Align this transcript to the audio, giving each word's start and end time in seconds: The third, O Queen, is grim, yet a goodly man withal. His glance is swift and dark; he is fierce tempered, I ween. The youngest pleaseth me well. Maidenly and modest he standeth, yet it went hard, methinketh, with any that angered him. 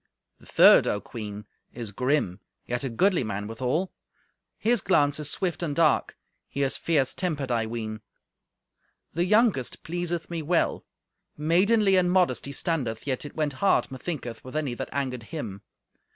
The 0.39 0.47
third, 0.47 0.87
O 0.87 0.99
Queen, 0.99 1.45
is 1.73 1.91
grim, 1.91 2.39
yet 2.65 2.83
a 2.83 2.89
goodly 2.89 3.23
man 3.23 3.45
withal. 3.45 3.91
His 4.57 4.81
glance 4.81 5.19
is 5.19 5.29
swift 5.29 5.61
and 5.61 5.75
dark; 5.75 6.17
he 6.49 6.63
is 6.63 6.75
fierce 6.75 7.13
tempered, 7.13 7.51
I 7.51 7.67
ween. 7.67 8.01
The 9.13 9.25
youngest 9.25 9.83
pleaseth 9.83 10.27
me 10.27 10.41
well. 10.41 10.83
Maidenly 11.37 11.97
and 11.97 12.11
modest 12.11 12.47
he 12.47 12.51
standeth, 12.51 13.05
yet 13.05 13.25
it 13.25 13.35
went 13.35 13.53
hard, 13.61 13.89
methinketh, 13.91 14.43
with 14.43 14.55
any 14.55 14.73
that 14.73 14.89
angered 14.91 15.21
him. 15.29 15.61